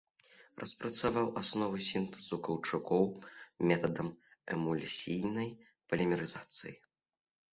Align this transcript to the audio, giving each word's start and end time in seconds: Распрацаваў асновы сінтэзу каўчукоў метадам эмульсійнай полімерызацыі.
Распрацаваў 0.61 1.27
асновы 1.41 1.77
сінтэзу 1.87 2.35
каўчукоў 2.47 3.05
метадам 3.71 4.09
эмульсійнай 4.55 5.49
полімерызацыі. 5.93 6.75